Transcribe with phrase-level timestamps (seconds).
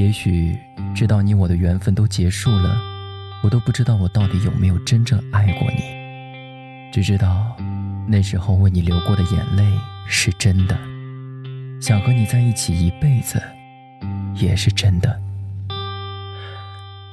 [0.00, 0.58] 也许
[0.94, 2.80] 直到你我的缘分都结束了，
[3.42, 5.82] 我都不知道我到底有没有真正爱过你。
[6.90, 7.54] 只知道
[8.08, 9.62] 那时候为你流过的眼泪
[10.06, 10.74] 是真的，
[11.82, 13.42] 想和你在一起一辈子
[14.34, 15.20] 也是真的。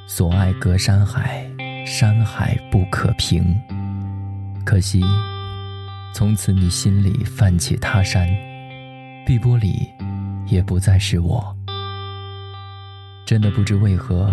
[0.08, 1.46] 所爱隔山海，
[1.86, 3.54] 山海不可平。
[4.64, 5.04] 可惜，
[6.14, 8.30] 从此你心里泛起他山，
[9.26, 9.90] 碧波里
[10.46, 11.57] 也不再是我。
[13.28, 14.32] 真的不知为何，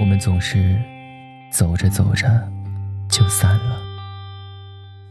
[0.00, 0.76] 我们总是
[1.48, 2.26] 走着走着
[3.08, 3.80] 就散了。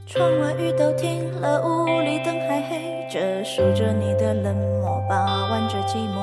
[0.05, 6.19] 窗外雨都停了，屋里灯还黑着，数着你的冷漠，把玩着寂寞。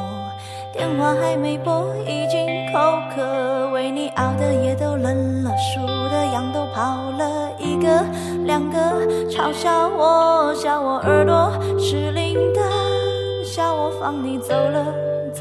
[0.74, 8.04] 电话还没拨，已经口渴，为你熬的夜都冷了，数的羊都跑了，一个
[8.44, 8.78] 两个，
[9.30, 12.60] 嘲笑我，笑我耳朵失灵的，
[13.46, 14.84] 笑我放你走了，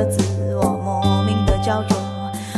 [0.00, 1.94] 的自我，莫名的焦灼。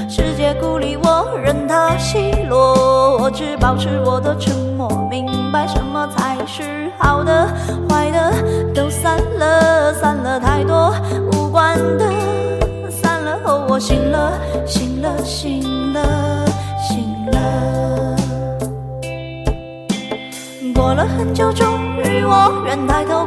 [0.09, 7.49] 世界孤立我，任它奚落，我只保持我的沉默，明白什么才是好的，
[7.89, 8.33] 坏的
[8.73, 10.95] 都散了，散了太多
[11.33, 12.07] 无关的，
[12.89, 16.47] 散了后我醒了，醒了，醒了，
[16.81, 18.17] 醒了。
[20.73, 21.67] 过了很久，终
[21.97, 23.27] 于我愿抬头，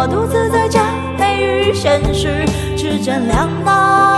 [0.00, 0.80] 我独自在假
[1.18, 4.17] 寐与现实之间两难。